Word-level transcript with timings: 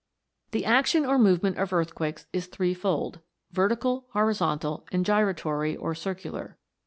The 0.49 0.65
action 0.65 1.05
or 1.05 1.19
movement 1.19 1.59
of 1.59 1.71
earthquakes 1.71 2.25
is 2.33 2.47
three 2.47 2.73
fold 2.73 3.19
vertical, 3.51 4.07
horizontal, 4.13 4.83
and 4.91 5.05
gyratory 5.05 5.77
or 5.77 5.93
circular. 5.93 6.57